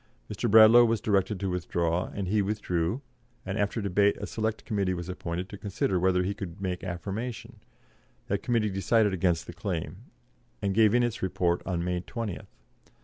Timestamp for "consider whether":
5.59-6.23